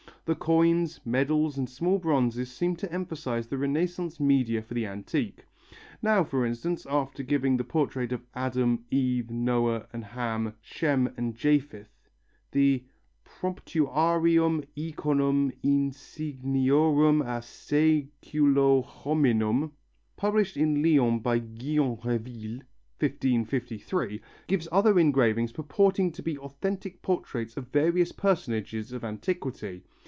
The 0.25 0.35
coins, 0.35 1.01
medals 1.03 1.57
and 1.57 1.69
small 1.69 1.97
bronzes 1.99 2.49
seem 2.53 2.77
to 2.77 2.93
emphasize 2.93 3.47
the 3.47 3.57
Renaissance 3.57 4.17
mania 4.17 4.61
for 4.61 4.73
the 4.73 4.85
antique. 4.85 5.43
Now, 6.01 6.23
for 6.23 6.45
instance, 6.45 6.85
after 6.89 7.21
giving 7.21 7.57
the 7.57 7.65
portrait 7.65 8.13
of 8.13 8.23
Adam, 8.33 8.85
Eve, 8.89 9.29
Noah 9.29 9.87
and 9.91 10.05
Ham, 10.05 10.53
Shem 10.61 11.11
and 11.17 11.35
Japhet, 11.35 11.87
the 12.51 12.85
Promptuarium 13.25 14.63
iconum 14.77 15.51
insigniorum 15.65 17.21
a 17.25 17.41
seculo 17.41 18.85
hominum, 18.85 19.73
published 20.15 20.55
in 20.55 20.81
Lyons 20.81 21.23
by 21.23 21.39
Guillaume 21.39 21.99
Reville 22.05 22.59
(1553), 22.99 24.21
gives 24.47 24.69
other 24.71 24.97
engravings 24.97 25.51
purporting 25.51 26.09
to 26.13 26.23
be 26.23 26.37
authentic 26.37 27.01
portraits 27.01 27.57
of 27.57 27.67
various 27.67 28.13
personages 28.13 28.93
of 28.93 29.03
antiquity. 29.03 29.83